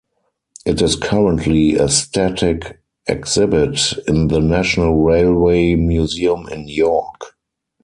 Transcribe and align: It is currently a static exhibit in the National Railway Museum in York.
It 0.65 0.81
is 0.81 0.95
currently 0.95 1.75
a 1.75 1.87
static 1.87 2.79
exhibit 3.05 3.93
in 4.07 4.29
the 4.29 4.39
National 4.39 4.95
Railway 5.03 5.75
Museum 5.75 6.49
in 6.49 6.67
York. 6.67 7.35